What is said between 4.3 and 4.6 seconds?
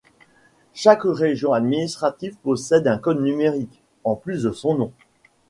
de